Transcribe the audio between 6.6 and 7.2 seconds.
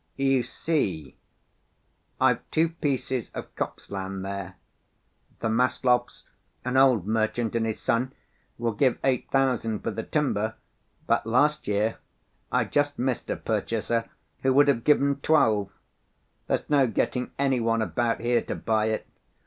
an old